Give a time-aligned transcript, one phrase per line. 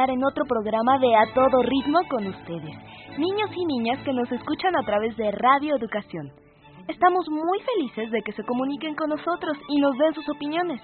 [0.00, 2.74] estar en otro programa de A Todo Ritmo con ustedes,
[3.18, 6.32] niños y niñas que nos escuchan a través de Radio Educación.
[6.88, 10.80] Estamos muy felices de que se comuniquen con nosotros y nos den sus opiniones.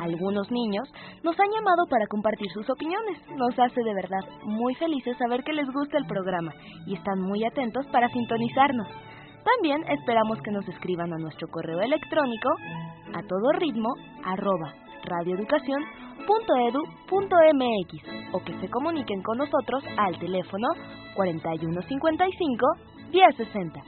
[0.00, 0.88] Algunos niños
[1.22, 3.20] nos han llamado para compartir sus opiniones.
[3.36, 6.54] Nos hace de verdad muy felices saber que les gusta el programa
[6.86, 8.88] y están muy atentos para sintonizarnos.
[9.44, 12.48] También esperamos que nos escriban a nuestro correo electrónico
[13.12, 13.92] a todo ritmo
[14.24, 14.72] arroba
[16.26, 20.68] radioeducación.edu.mx o que se comuniquen con nosotros al teléfono
[21.14, 22.66] 4155
[23.12, 23.80] 1060.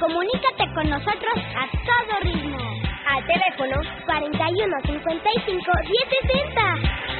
[0.00, 2.58] Comunícate con nosotros a todo ritmo.
[3.06, 7.11] Al teléfono 4155 1060.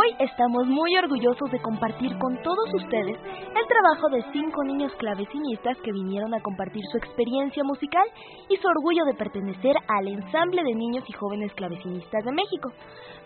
[0.00, 5.76] Hoy estamos muy orgullosos de compartir con todos ustedes el trabajo de cinco niños clavecinistas
[5.84, 8.04] que vinieron a compartir su experiencia musical
[8.48, 12.72] y su orgullo de pertenecer al ensamble de niños y jóvenes clavecinistas de México.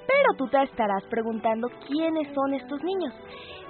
[0.04, 3.14] Pero tú te estarás preguntando quiénes son estos niños.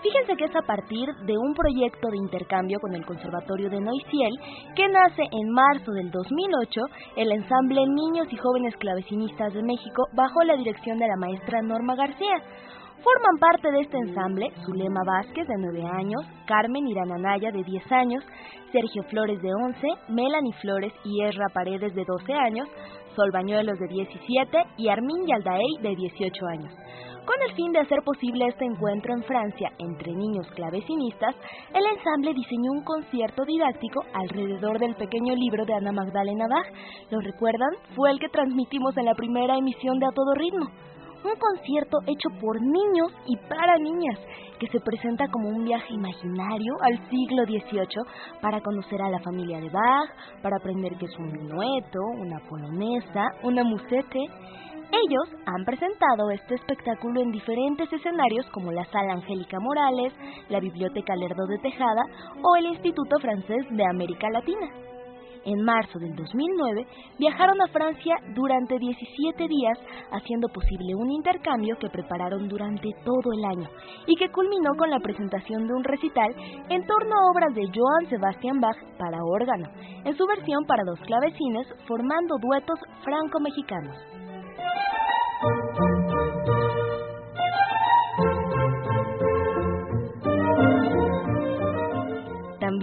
[0.00, 4.32] Fíjense que es a partir de un proyecto de intercambio con el Conservatorio de Noisiel
[4.74, 6.80] que nace en marzo del 2008
[7.16, 11.96] el ensamble Niños y Jóvenes Clavecinistas de México bajo la dirección de la maestra Norma
[11.96, 12.40] García.
[13.04, 18.24] Forman parte de este ensamble Zulema Vázquez, de 9 años, Carmen Irananaya, de 10 años,
[18.72, 22.66] Sergio Flores, de 11, Melanie Flores y Ezra Paredes, de 12 años,
[23.14, 26.72] Sol Bañuelos, de 17 y Armin Yaldaey, de 18 años.
[27.26, 31.36] Con el fin de hacer posible este encuentro en Francia entre niños clavecinistas,
[31.74, 36.72] el ensamble diseñó un concierto didáctico alrededor del pequeño libro de Ana Magdalena Bach.
[37.10, 37.70] ¿Lo recuerdan?
[37.94, 40.70] Fue el que transmitimos en la primera emisión de A Todo Ritmo
[41.24, 44.18] un concierto hecho por niños y para niñas,
[44.58, 49.58] que se presenta como un viaje imaginario al siglo XVIII para conocer a la familia
[49.58, 50.10] de Bach,
[50.42, 54.20] para aprender qué es un minueto, una polonesa, una musete.
[54.92, 60.12] Ellos han presentado este espectáculo en diferentes escenarios como la Sala Angélica Morales,
[60.50, 62.02] la Biblioteca Lerdo de Tejada
[62.42, 64.93] o el Instituto Francés de América Latina.
[65.44, 66.86] En marzo del 2009
[67.18, 69.78] viajaron a Francia durante 17 días,
[70.10, 73.68] haciendo posible un intercambio que prepararon durante todo el año
[74.06, 76.34] y que culminó con la presentación de un recital
[76.70, 79.68] en torno a obras de Johann Sebastian Bach para órgano,
[80.04, 83.96] en su versión para dos clavecines, formando duetos franco-mexicanos.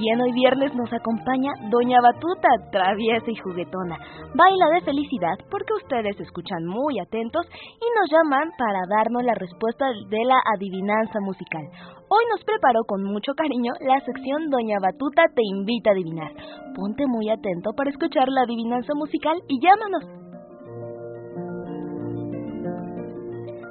[0.01, 4.00] También hoy viernes nos acompaña Doña Batuta, traviesa y juguetona.
[4.34, 9.85] Baila de felicidad porque ustedes escuchan muy atentos y nos llaman para darnos la respuesta
[10.09, 11.61] de la adivinanza musical.
[12.09, 16.31] Hoy nos preparó con mucho cariño la sección Doña Batuta te invita a adivinar.
[16.73, 20.01] Ponte muy atento para escuchar la adivinanza musical y llámanos.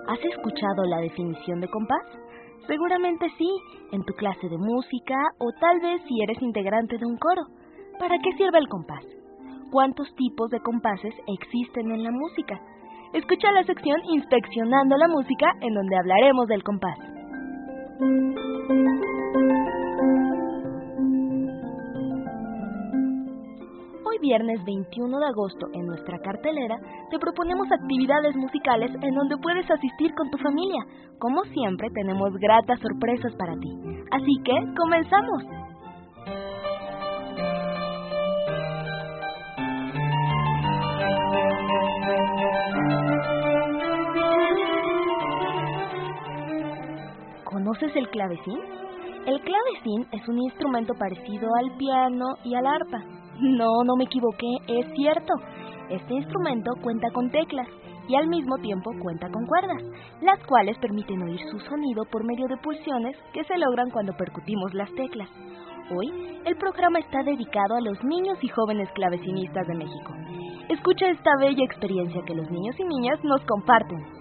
[0.07, 2.30] ¿Has escuchado la definición de compás?
[2.67, 3.49] Seguramente sí,
[3.93, 7.43] en tu clase de música o tal vez si eres integrante de un coro.
[7.99, 9.05] ¿Para qué sirve el compás?
[9.71, 12.61] ¿Cuántos tipos de compases existen en la música?
[13.13, 16.99] Escucha la sección Inspeccionando la Música en donde hablaremos del compás.
[24.21, 26.79] Viernes 21 de agosto en nuestra cartelera
[27.11, 30.85] te proponemos actividades musicales en donde puedes asistir con tu familia.
[31.19, 33.71] Como siempre tenemos gratas sorpresas para ti.
[34.11, 35.43] Así que comenzamos.
[47.45, 48.59] ¿Conoces el clavecín?
[49.27, 53.20] El clavecín es un instrumento parecido al piano y al arpa.
[53.41, 55.33] No, no me equivoqué, es cierto.
[55.89, 57.69] Este instrumento cuenta con teclas
[58.07, 59.83] y al mismo tiempo cuenta con cuerdas,
[60.21, 64.75] las cuales permiten oír su sonido por medio de pulsiones que se logran cuando percutimos
[64.75, 65.29] las teclas.
[65.97, 66.13] Hoy,
[66.45, 70.13] el programa está dedicado a los niños y jóvenes clavecinistas de México.
[70.69, 74.21] escucha esta bella experiencia que los niños y niñas nos comparten.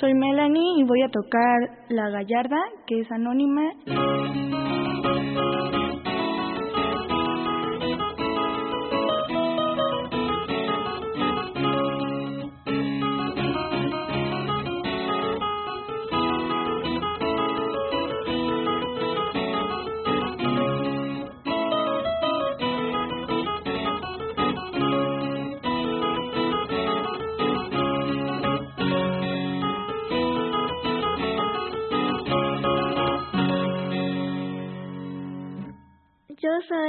[0.00, 1.56] Soy Melanie y voy a tocar
[1.88, 3.62] La Gallarda, que es anónima.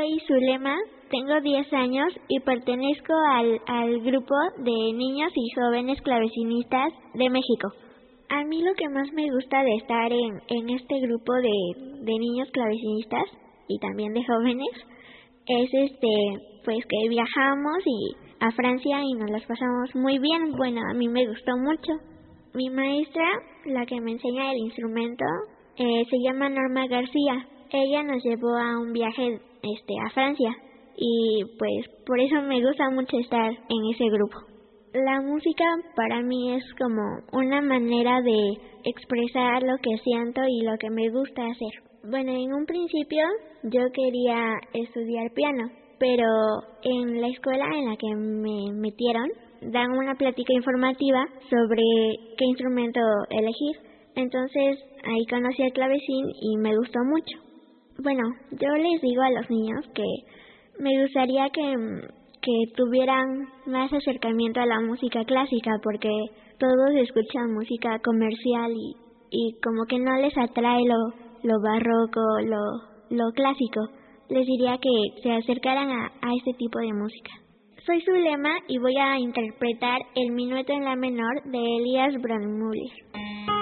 [0.06, 0.76] Soy Zulema,
[1.10, 7.70] tengo 10 años y pertenezco al, al grupo de niños y jóvenes clavecinistas de México.
[8.30, 12.20] A mí lo que más me gusta de estar en, en este grupo de, de
[12.20, 13.24] niños clavecinistas
[13.68, 14.70] y también de jóvenes
[15.48, 16.10] es este
[16.64, 20.52] pues que viajamos y a Francia y nos las pasamos muy bien.
[20.58, 21.94] Bueno, a mí me gustó mucho.
[22.54, 23.26] Mi maestra,
[23.66, 25.26] la que me enseña el instrumento,
[25.78, 27.48] eh, se llama Norma García.
[27.72, 29.40] Ella nos llevó a un viaje
[29.76, 30.56] este a Francia
[30.98, 34.38] y pues por eso me gusta mucho estar en ese grupo.
[34.94, 35.66] La música
[35.96, 37.02] para mí es como
[37.34, 38.54] una manera de
[38.86, 41.84] expresar lo que siento y lo que me gusta hacer.
[42.10, 43.26] Bueno, en un principio
[43.64, 45.70] yo quería estudiar piano,
[46.00, 46.28] pero
[46.84, 49.28] en la escuela en la que me metieron
[49.62, 51.84] dan una plática informativa sobre
[52.38, 53.00] qué instrumento
[53.32, 53.76] elegir.
[54.16, 57.45] Entonces ahí conocí el clavecín y me gustó mucho.
[57.98, 60.04] Bueno, yo les digo a los niños que
[60.80, 61.76] me gustaría que,
[62.42, 66.10] que tuvieran más acercamiento a la música clásica porque
[66.60, 68.96] todos escuchan música comercial y,
[69.32, 70.98] y como que no les atrae lo,
[71.44, 73.88] lo barroco, lo, lo clásico.
[74.30, 77.32] Les diría que se acercaran a, a este tipo de música.
[77.86, 83.55] Soy Zulema y voy a interpretar el minueto en la menor de Elias Brandmüller.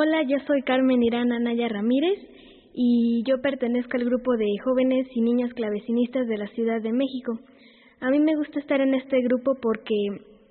[0.00, 2.20] Hola, yo soy Carmen Irán Anaya Ramírez
[2.72, 7.40] y yo pertenezco al grupo de jóvenes y niños clavecinistas de la Ciudad de México.
[8.00, 9.96] A mí me gusta estar en este grupo porque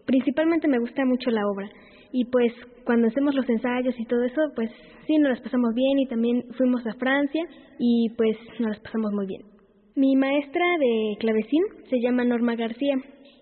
[0.05, 1.69] principalmente me gusta mucho la obra
[2.11, 2.51] y pues
[2.83, 4.69] cuando hacemos los ensayos y todo eso, pues
[5.07, 7.43] sí, nos las pasamos bien y también fuimos a Francia
[7.79, 9.43] y pues nos las pasamos muy bien.
[9.95, 12.97] Mi maestra de clavecín se llama Norma García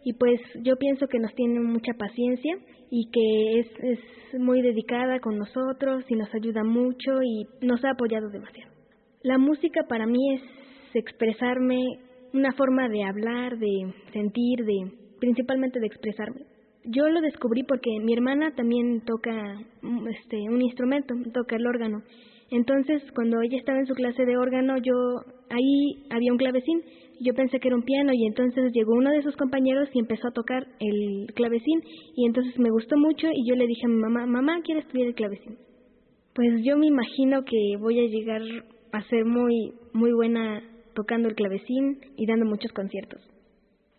[0.05, 2.55] y pues yo pienso que nos tiene mucha paciencia
[2.91, 7.89] y que es, es muy dedicada con nosotros y nos ayuda mucho y nos ha
[7.89, 8.71] apoyado demasiado.
[9.23, 10.43] La música para mí es
[10.93, 11.81] expresarme,
[12.33, 16.41] una forma de hablar, de sentir, de principalmente de expresarme.
[16.83, 19.57] Yo lo descubrí porque mi hermana también toca
[20.07, 22.03] este un instrumento, toca el órgano.
[22.51, 24.93] Entonces, cuando ella estaba en su clase de órgano, yo
[25.49, 26.83] ahí había un clavecín
[27.21, 30.27] yo pensé que era un piano y entonces llegó uno de sus compañeros y empezó
[30.27, 31.81] a tocar el clavecín
[32.15, 35.07] y entonces me gustó mucho y yo le dije a mi mamá, mamá, quiero estudiar
[35.07, 35.57] el clavecín.
[36.33, 38.41] Pues yo me imagino que voy a llegar
[38.91, 40.61] a ser muy, muy buena
[40.93, 43.21] tocando el clavecín y dando muchos conciertos.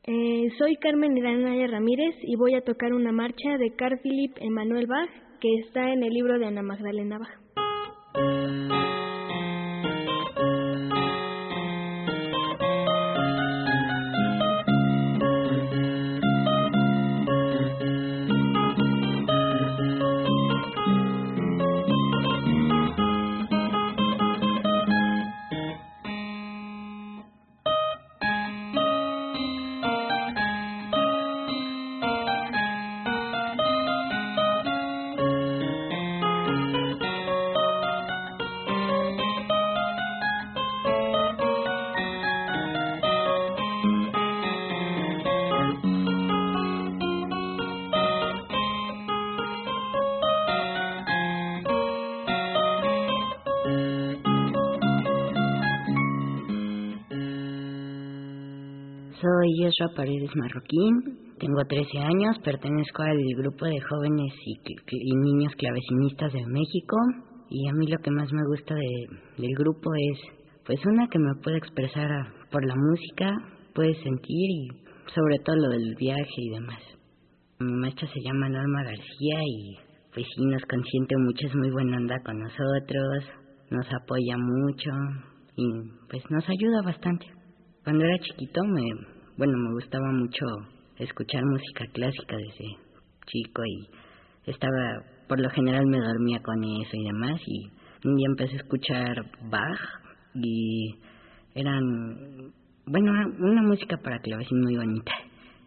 [0.05, 4.87] Eh, soy Carmen Iranaya Ramírez y voy a tocar una marcha de Carl Philipp Emanuel
[4.87, 8.76] Bach que está en el libro de Ana Magdalena Bach.
[59.27, 66.33] Soy Yesra Paredes Marroquín, tengo 13 años, pertenezco al grupo de jóvenes y, niños clavecinistas
[66.33, 66.97] de México
[67.51, 70.19] y a mí lo que más me gusta de, del grupo es
[70.65, 72.09] pues una que me puede expresar
[72.53, 73.35] por la música,
[73.75, 74.69] puede sentir y
[75.13, 76.83] sobre todo lo del viaje y demás.
[77.59, 79.77] Mi maestra se llama Norma García y
[80.15, 83.25] pues sí nos consiente mucho, es muy buena onda con nosotros,
[83.71, 84.91] nos apoya mucho
[85.57, 85.67] y
[86.11, 87.27] pues nos ayuda bastante.
[87.83, 90.45] Cuando era chiquito me, bueno, me gustaba mucho
[90.99, 92.77] escuchar música clásica desde
[93.27, 93.89] chico y
[94.51, 97.71] estaba, por lo general me dormía con eso y demás y
[98.07, 99.79] un día empecé a escuchar Bach
[100.35, 100.95] y
[101.55, 102.53] eran,
[102.87, 105.13] bueno, una música para clavecín muy bonita.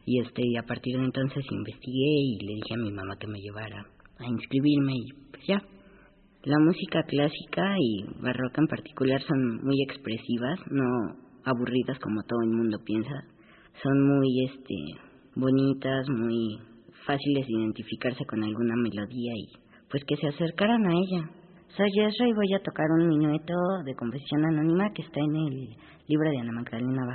[0.06, 3.28] Y este, y a partir de entonces investigué y le dije a mi mamá que
[3.28, 3.86] me llevara
[4.18, 5.62] a inscribirme y pues ya.
[6.44, 10.86] La música clásica y barroca en particular son muy expresivas, no
[11.44, 13.26] aburridas como todo el mundo piensa.
[13.82, 14.76] Son muy este
[15.36, 16.60] bonitas, muy
[17.06, 19.48] fáciles de identificarse con alguna melodía y
[19.90, 21.30] pues que se acercaran a ella.
[21.76, 23.54] Soy Ezra y voy a tocar un minueto
[23.86, 25.76] de composición anónima que está en el
[26.08, 27.06] libro de Ana Magdalena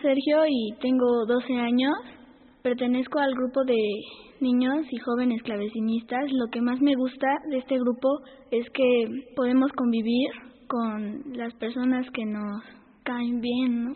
[0.00, 1.94] Sergio y tengo 12 años.
[2.62, 3.78] Pertenezco al grupo de
[4.40, 6.30] niños y jóvenes clavecinistas.
[6.32, 8.08] Lo que más me gusta de este grupo
[8.50, 10.30] es que podemos convivir
[10.68, 12.62] con las personas que nos
[13.04, 13.94] caen bien,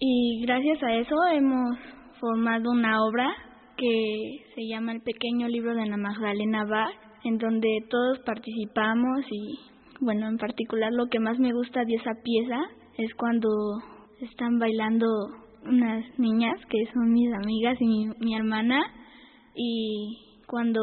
[0.00, 1.76] Y gracias a eso hemos
[2.20, 3.34] formado una obra
[3.76, 6.94] que se llama El pequeño libro de Ana Magdalena Bach,
[7.24, 9.58] en donde todos participamos y,
[10.00, 12.60] bueno, en particular lo que más me gusta de esa pieza
[12.96, 13.48] es cuando
[14.20, 15.06] están bailando
[15.64, 18.80] unas niñas que son mis amigas y mi, hermana
[19.54, 20.80] y cuando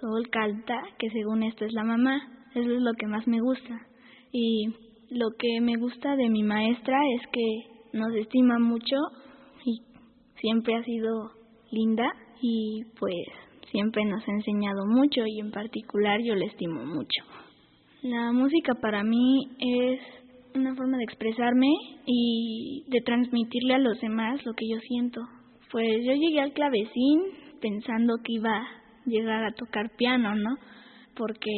[0.00, 2.16] Sol canta, que según esto es la mamá,
[2.54, 3.86] eso es lo que más me gusta.
[4.32, 4.68] Y
[5.10, 8.96] lo que me gusta de mi maestra es que nos estima mucho
[9.64, 9.80] y
[10.40, 11.30] siempre ha sido
[11.70, 13.14] linda y pues
[13.70, 17.22] siempre nos ha enseñado mucho y en particular yo le estimo mucho.
[18.02, 20.00] La música para mí es
[20.56, 21.68] una forma de expresarme
[22.06, 25.20] y de transmitirle a los demás lo que yo siento.
[25.70, 27.22] Pues yo llegué al clavecín
[27.60, 28.66] pensando que iba a
[29.06, 30.56] llegar a tocar piano, ¿no?
[31.16, 31.50] Porque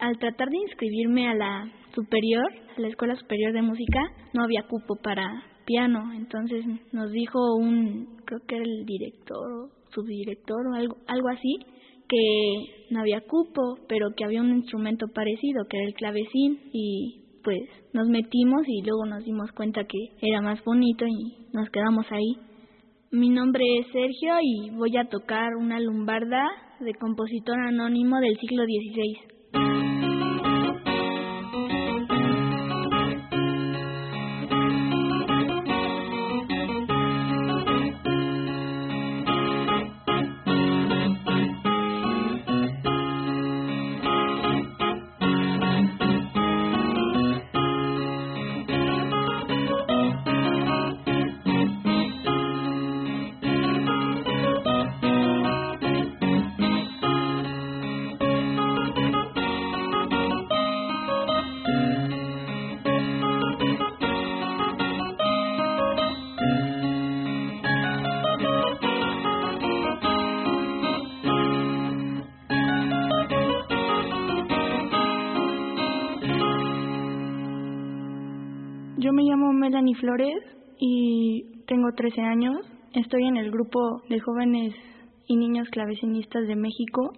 [0.00, 4.00] al tratar de inscribirme a la superior, a la Escuela Superior de Música,
[4.34, 6.12] no había cupo para piano.
[6.14, 11.56] Entonces nos dijo un, creo que era el director o subdirector o algo, algo así,
[12.08, 17.25] que no había cupo, pero que había un instrumento parecido, que era el clavecín, y
[17.46, 17.62] pues
[17.92, 22.36] nos metimos y luego nos dimos cuenta que era más bonito y nos quedamos ahí.
[23.12, 26.44] Mi nombre es Sergio y voy a tocar una lumbarda
[26.80, 29.85] de compositor anónimo del siglo XVI.
[79.52, 80.42] Melanie Flores
[80.78, 82.56] y tengo 13 años.
[82.94, 84.74] Estoy en el grupo de jóvenes
[85.26, 87.12] y niños clavecinistas de México.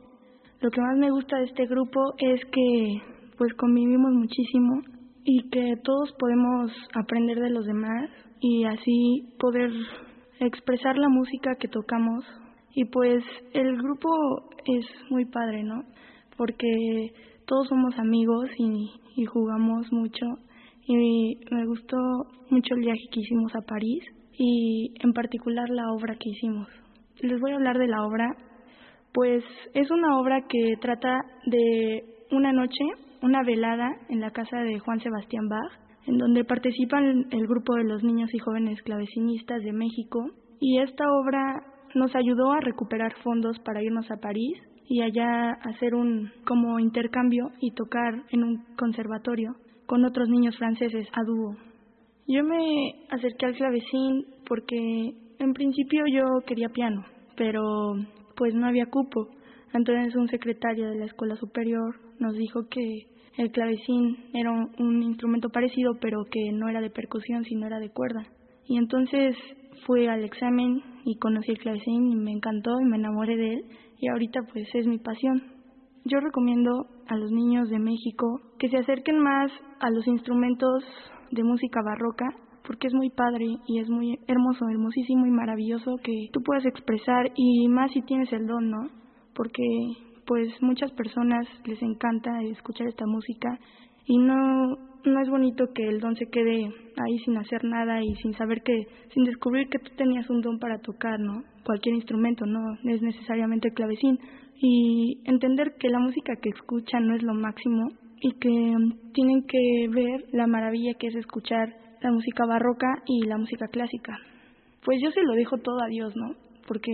[0.61, 3.00] Lo que más me gusta de este grupo es que
[3.37, 4.82] pues convivimos muchísimo
[5.23, 9.70] y que todos podemos aprender de los demás y así poder
[10.40, 12.25] expresar la música que tocamos
[12.75, 13.23] Y pues
[13.54, 14.08] el grupo
[14.66, 15.85] es muy padre, ¿no?
[16.37, 17.12] Porque
[17.47, 20.26] todos somos amigos y, y jugamos mucho.
[20.88, 21.99] Y me gustó
[22.49, 24.02] mucho el viaje que hicimos a París
[24.33, 26.66] y en particular la obra que hicimos.
[27.21, 28.35] Les voy a hablar de la obra,
[29.12, 32.85] pues es una obra que trata de una noche,
[33.21, 35.73] una velada en la casa de Juan Sebastián Bach,
[36.07, 40.25] en donde participan el grupo de los niños y jóvenes clavecinistas de México.
[40.59, 44.57] Y esta obra nos ayudó a recuperar fondos para irnos a París
[44.88, 49.54] y allá hacer un como intercambio y tocar en un conservatorio
[49.88, 51.57] con otros niños franceses a dúo.
[52.28, 57.04] Yo me acerqué al clavecín porque en principio yo quería piano,
[57.37, 57.95] pero
[58.37, 59.28] pues no había cupo.
[59.73, 63.07] Entonces un secretario de la escuela superior nos dijo que
[63.38, 67.90] el clavecín era un, instrumento parecido, pero que no era de percusión, sino era de
[67.90, 68.26] cuerda.
[68.66, 69.37] Y entonces
[69.87, 73.64] fui al examen y conocí el clavecín y me encantó y me enamoré de él
[73.99, 75.57] y ahorita pues es mi pasión.
[76.08, 80.82] Yo recomiendo a los niños de México que se acerquen más a los instrumentos
[81.32, 82.24] de música barroca
[82.66, 87.30] porque es muy padre y es muy hermoso, hermosísimo y maravilloso que tú puedas expresar
[87.34, 88.88] y más si tienes el don, ¿no?
[89.34, 89.62] Porque
[90.26, 93.58] pues muchas personas les encanta escuchar esta música
[94.06, 98.14] y no no es bonito que el don se quede ahí sin hacer nada y
[98.16, 101.44] sin saber que sin descubrir que tú tenías un don para tocar, ¿no?
[101.64, 104.18] Cualquier instrumento, no es necesariamente el clavecín
[104.60, 107.88] y entender que la música que escuchan no es lo máximo
[108.20, 108.74] y que
[109.12, 114.18] tienen que ver la maravilla que es escuchar la música barroca y la música clásica.
[114.85, 116.35] Pues yo se lo dejo todo a Dios, ¿no?
[116.66, 116.92] Porque,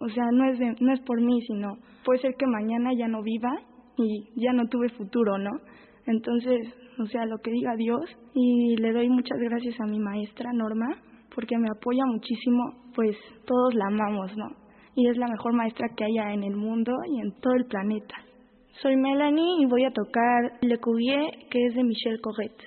[0.00, 3.08] o sea, no es, de, no es por mí, sino puede ser que mañana ya
[3.08, 3.50] no viva
[3.96, 5.50] y ya no tuve futuro, ¿no?
[6.06, 8.02] Entonces, o sea, lo que diga Dios
[8.34, 10.86] y le doy muchas gracias a mi maestra Norma
[11.34, 14.67] porque me apoya muchísimo, pues todos la amamos, ¿no?
[14.98, 18.16] Y es la mejor maestra que haya en el mundo y en todo el planeta.
[18.82, 22.64] Soy Melanie y voy a tocar Le Cuvier, que es de Michel Corrette.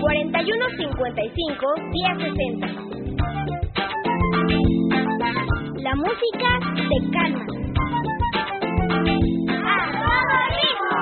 [0.00, 2.66] 4155 1060.
[5.82, 6.48] La música
[6.88, 7.44] te calma.
[9.66, 10.96] A todo ritmo.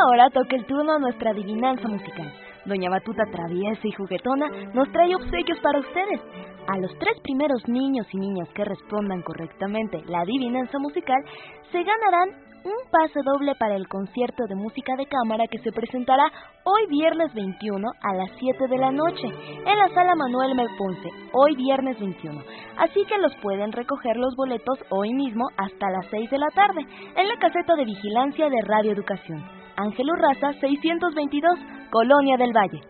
[0.00, 2.45] Ahora toca el turno a nuestra adivinanza musical.
[2.66, 6.20] Doña Batuta traviesa y juguetona nos trae obsequios para ustedes.
[6.68, 11.22] A los tres primeros niños y niñas que respondan correctamente la adivinanza musical
[11.70, 16.24] se ganarán un pase doble para el concierto de música de cámara que se presentará
[16.64, 20.66] hoy viernes 21 a las 7 de la noche en la sala Manuel M.
[20.76, 22.42] Ponce, hoy viernes 21.
[22.78, 26.80] Así que los pueden recoger los boletos hoy mismo hasta las 6 de la tarde
[27.14, 29.65] en la caseta de vigilancia de Radio Educación.
[29.76, 31.58] Ángel Urraza 622,
[31.90, 32.80] Colonia del Valle.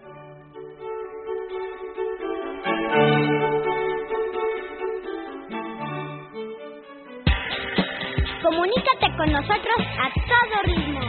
[8.40, 11.00] Comunícate con nosotros a todo ritmo.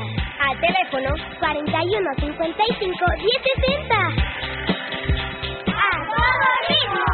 [0.42, 3.96] Al teléfono 41 55 1060.
[5.78, 7.06] ¡A todo ritmo!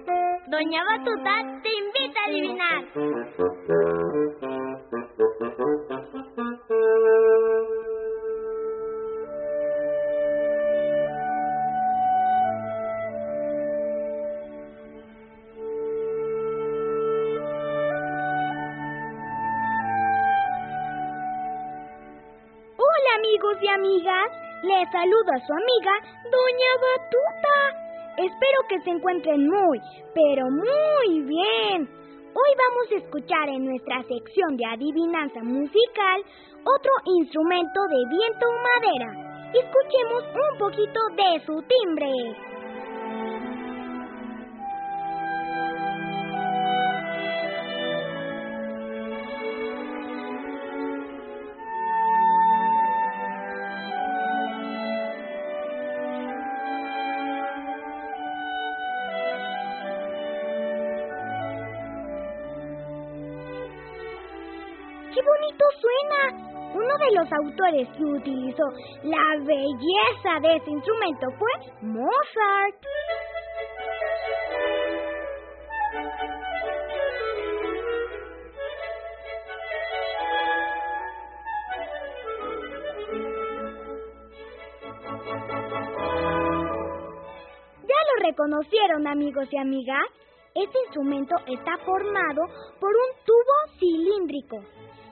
[0.55, 2.85] Doña Batuta te invita a adivinar.
[22.77, 24.31] Hola amigos y amigas,
[24.62, 25.95] les saludo a su amiga
[26.31, 27.34] Doña Batuta.
[28.16, 29.81] Espero que se encuentren muy,
[30.14, 31.83] pero muy bien.
[31.83, 36.22] Hoy vamos a escuchar en nuestra sección de adivinanza musical
[36.62, 39.50] otro instrumento de viento o madera.
[39.53, 42.54] Escuchemos un poquito de su timbre.
[67.25, 68.65] Los autores que utilizó
[69.05, 71.51] la belleza de este instrumento fue
[71.83, 72.77] Mozart.
[87.83, 90.05] ¿Ya lo reconocieron amigos y amigas?
[90.55, 92.43] Este instrumento está formado
[92.79, 94.61] por un tubo cilíndrico,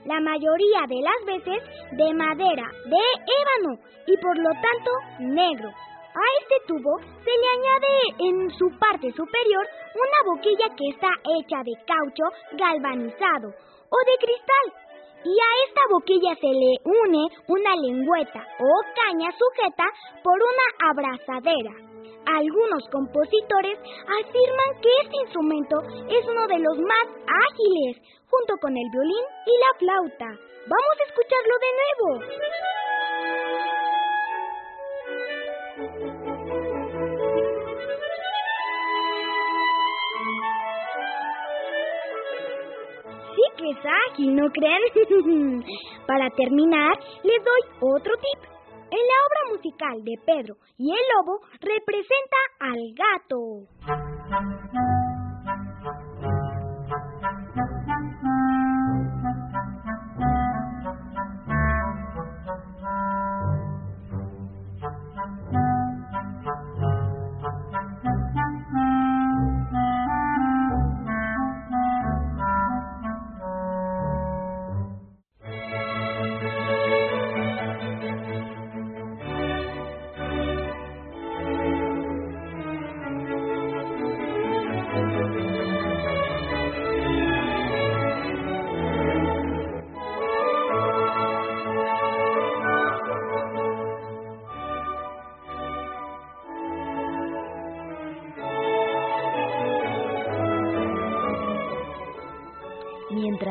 [0.05, 3.03] la mayoría de las veces de madera de
[3.41, 5.69] ébano y por lo tanto negro.
[5.69, 11.63] A este tubo se le añade en su parte superior una boquilla que está hecha
[11.63, 14.67] de caucho galvanizado o de cristal.
[15.25, 19.85] Y a esta boquilla se le une una lengüeta o caña sujeta
[20.21, 21.92] por una abrazadera.
[22.25, 27.97] Algunos compositores afirman que este instrumento es uno de los más ágiles,
[28.29, 30.25] junto con el violín y la flauta.
[30.65, 32.07] Vamos a escucharlo de nuevo.
[43.35, 43.77] Sí que es
[44.09, 45.63] ágil, ¿no creen?
[46.07, 48.53] Para terminar, les doy otro tip.
[48.91, 49.19] En la
[49.63, 54.02] musical de Pedro y el Lobo representa al gato.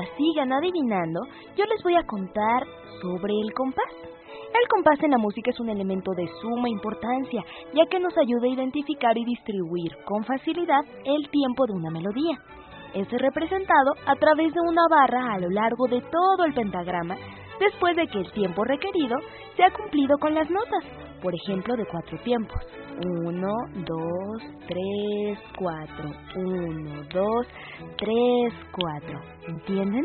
[0.02, 1.20] Mientras sigan adivinando,
[1.56, 2.66] yo les voy a contar
[3.00, 3.92] sobre el compás.
[4.26, 8.46] El compás en la música es un elemento de suma importancia, ya que nos ayuda
[8.46, 12.36] a identificar y distribuir con facilidad el tiempo de una melodía.
[12.94, 17.16] Es representado a través de una barra a lo largo de todo el pentagrama,
[17.60, 19.16] después de que el tiempo requerido
[19.56, 20.84] se ha cumplido con las notas,
[21.22, 22.60] por ejemplo, de cuatro tiempos.
[23.24, 23.52] Uno,
[23.86, 26.10] dos, tres, cuatro.
[26.36, 27.46] Uno, dos,
[27.96, 29.20] tres, cuatro.
[29.46, 30.04] ¿Entienden?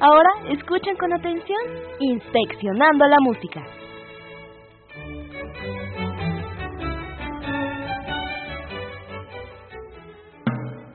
[0.00, 1.58] Ahora escuchen con atención,
[2.00, 3.62] inspeccionando la música.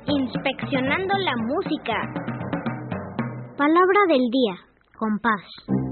[0.05, 1.93] Inspeccionando la música.
[3.57, 4.55] Palabra del día.
[4.97, 5.82] Compás.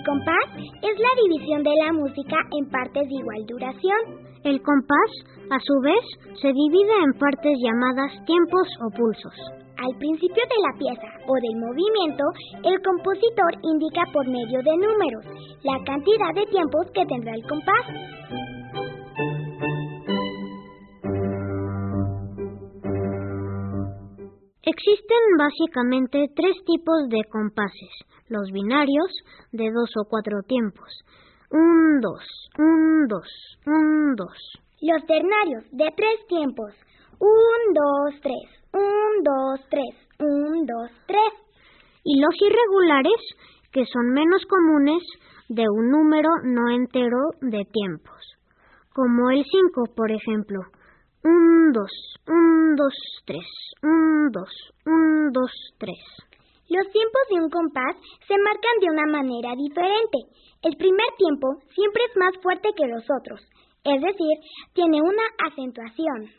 [0.00, 4.00] El compás es la división de la música en partes de igual duración.
[4.44, 5.10] El compás,
[5.52, 6.00] a su vez,
[6.40, 9.36] se divide en partes llamadas tiempos o pulsos.
[9.76, 12.24] Al principio de la pieza o del movimiento,
[12.64, 15.24] el compositor indica por medio de números
[15.64, 17.84] la cantidad de tiempos que tendrá el compás.
[24.70, 27.90] Existen básicamente tres tipos de compases.
[28.28, 29.10] Los binarios,
[29.50, 30.86] de dos o cuatro tiempos.
[31.50, 32.22] Un, dos,
[32.56, 33.26] un, dos,
[33.66, 34.38] un, dos.
[34.80, 36.72] Los ternarios, de tres tiempos.
[37.18, 41.32] Un, dos, tres, un, dos, tres, un, dos, tres.
[42.04, 43.20] Y los irregulares,
[43.72, 45.02] que son menos comunes,
[45.48, 48.22] de un número no entero de tiempos.
[48.94, 50.60] Como el 5, por ejemplo.
[51.22, 51.92] Un, dos,
[52.26, 52.94] un, dos,
[53.26, 53.46] tres,
[53.82, 54.50] un, dos,
[54.86, 55.98] un, dos, tres.
[56.70, 60.18] Los tiempos de un compás se marcan de una manera diferente.
[60.62, 63.40] El primer tiempo siempre es más fuerte que los otros,
[63.84, 64.38] es decir,
[64.72, 66.30] tiene una acentuación.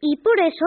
[0.00, 0.66] Y por eso,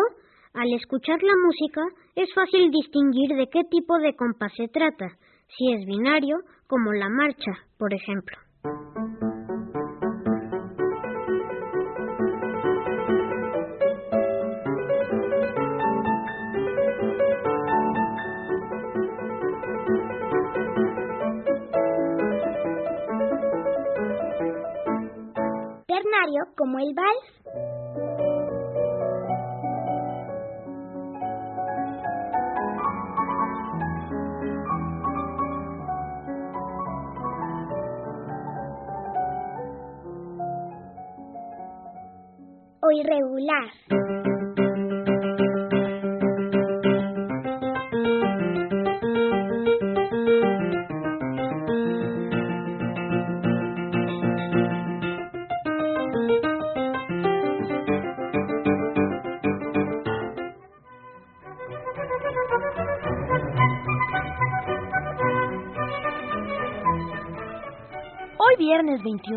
[0.54, 1.82] al escuchar la música,
[2.16, 5.18] es fácil distinguir de qué tipo de compás se trata,
[5.58, 6.38] si es binario,
[6.72, 8.38] como la marcha, por ejemplo.
[25.88, 27.71] Ternario como el vals.
[42.92, 44.21] Irregular.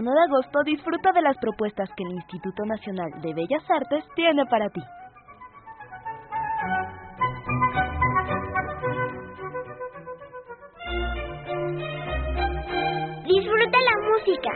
[0.04, 4.44] 1 de agosto disfruta de las propuestas que el Instituto Nacional de Bellas Artes tiene
[4.44, 4.82] para ti.
[13.24, 14.50] Disfruta la música.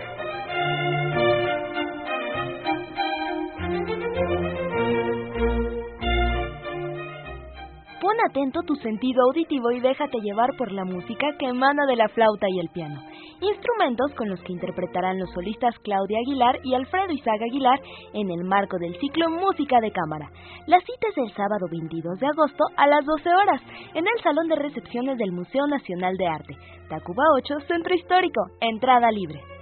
[8.02, 12.08] Pon atento tu sentido auditivo y déjate llevar por la música que emana de la
[12.08, 13.00] flauta y el piano
[13.40, 17.81] instrumentos con los que interpretarán los solistas Claudia Aguilar y Alfredo Izaga Aguilar
[18.14, 20.31] en el marco del ciclo Música de Cámara.
[20.66, 23.62] La cita es el sábado 22 de agosto a las 12 horas
[23.94, 26.57] en el Salón de Recepciones del Museo Nacional de Arte,
[26.88, 29.58] Tacuba 8, Centro Histórico, entrada libre.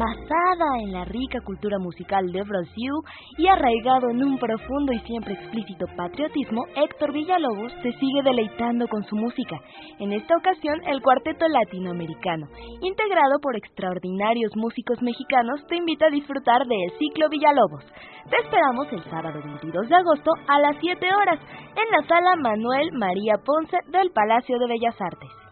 [0.00, 2.92] Basada en la rica cultura musical de Brasil
[3.36, 9.04] y arraigado en un profundo y siempre explícito patriotismo, Héctor Villalobos se sigue deleitando con
[9.04, 9.60] su música.
[9.98, 12.46] En esta ocasión, el cuarteto latinoamericano,
[12.80, 17.84] integrado por extraordinarios músicos mexicanos, te invita a disfrutar del ciclo Villalobos.
[18.30, 21.40] Te esperamos el sábado 22 de agosto a las 7 horas
[21.76, 25.49] en la sala Manuel María Ponce del Palacio de Bellas Artes.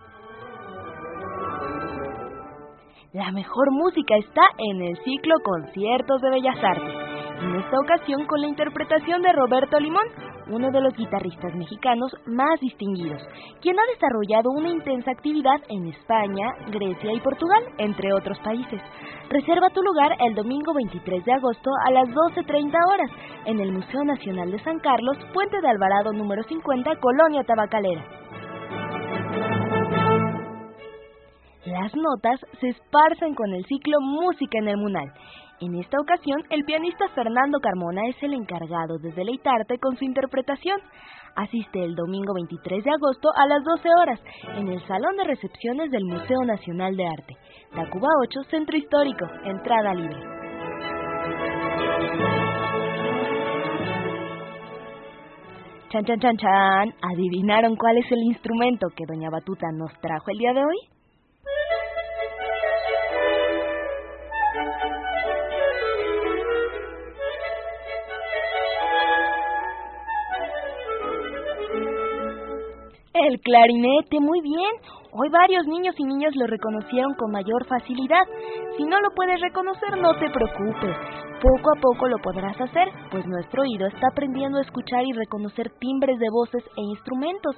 [3.18, 6.94] La mejor música está en el ciclo Conciertos de Bellas Artes,
[7.42, 10.06] en esta ocasión con la interpretación de Roberto Limón,
[10.46, 13.20] uno de los guitarristas mexicanos más distinguidos,
[13.60, 18.80] quien ha desarrollado una intensa actividad en España, Grecia y Portugal, entre otros países.
[19.28, 23.10] Reserva tu lugar el domingo 23 de agosto a las 12.30 horas
[23.46, 28.27] en el Museo Nacional de San Carlos, Puente de Alvarado número 50, Colonia Tabacalera.
[31.68, 35.12] Las notas se esparcen con el ciclo Música en el Munal.
[35.60, 40.80] En esta ocasión, el pianista Fernando Carmona es el encargado de deleitarte con su interpretación.
[41.36, 44.20] Asiste el domingo 23 de agosto a las 12 horas
[44.56, 47.36] en el Salón de Recepciones del Museo Nacional de Arte,
[47.74, 50.20] Tacuba 8, Centro Histórico, entrada libre.
[55.90, 56.94] Chan, chan, chan, chan.
[57.12, 60.97] ¿Adivinaron cuál es el instrumento que Doña Batuta nos trajo el día de hoy?
[73.28, 74.70] El clarinete, muy bien.
[75.20, 78.22] Hoy varios niños y niñas lo reconocieron con mayor facilidad.
[78.76, 80.96] Si no lo puedes reconocer, no te preocupes.
[81.40, 85.70] Poco a poco lo podrás hacer, pues nuestro oído está aprendiendo a escuchar y reconocer
[85.78, 87.54] timbres de voces e instrumentos.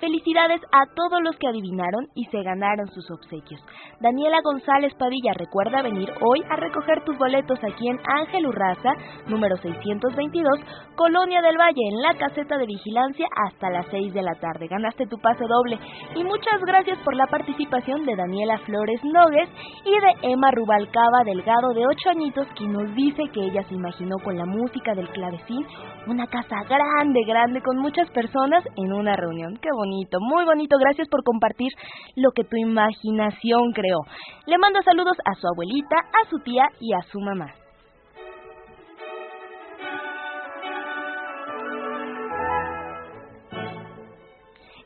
[0.00, 3.60] Felicidades a todos los que adivinaron y se ganaron sus obsequios.
[4.00, 8.92] Daniela González Padilla recuerda venir hoy a recoger tus boletos aquí en Ángel Urraza,
[9.28, 10.60] número 622,
[10.94, 14.66] Colonia del Valle, en la caseta de vigilancia hasta las 6 de la tarde.
[14.68, 15.78] Ganaste tu pase doble.
[16.16, 19.48] Y muchas gracias por la participación de Daniela Flores Nogues
[19.84, 24.16] y de Emma Rubalcaba Delgado de 8 añitos, que nos dice que ella se imaginó
[24.24, 25.66] con la música del clavecín
[26.06, 29.56] una casa grande, grande, con muchas personas en una reunión.
[29.60, 30.76] Qué bonito, muy bonito.
[30.78, 31.70] Gracias por compartir
[32.16, 34.00] lo que tu imaginación creó.
[34.46, 37.61] Le mando saludos a su abuelita, a su tía y a su mamá.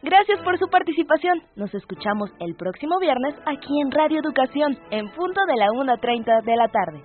[0.02, 1.42] Gracias por su participación.
[1.56, 6.56] Nos escuchamos el próximo viernes aquí en Radio Educación, en punto de la 1.30 de
[6.56, 7.02] la tarde.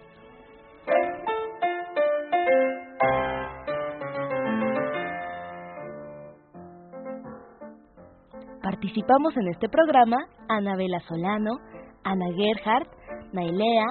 [8.61, 10.17] Participamos en este programa
[10.49, 11.57] Anabela Solano,
[12.03, 12.89] Ana Gerhardt,
[13.33, 13.85] Nailea,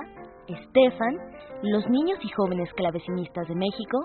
[0.48, 1.16] Estefan,
[1.62, 3.98] los niños y jóvenes clavecinistas de México,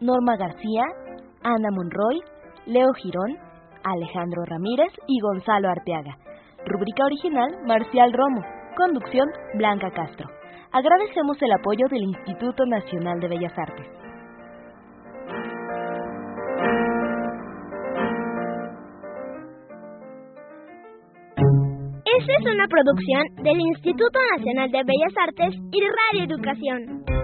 [0.00, 0.84] Norma García,
[1.42, 2.20] Ana Monroy,
[2.66, 3.51] Leo Girón,
[3.84, 6.16] Alejandro Ramírez y Gonzalo Arteaga.
[6.66, 8.42] Rúbrica original Marcial Romo.
[8.76, 10.28] Conducción Blanca Castro.
[10.72, 13.86] Agradecemos el apoyo del Instituto Nacional de Bellas Artes.
[22.04, 27.21] Esta es una producción del Instituto Nacional de Bellas Artes y Radio Educación.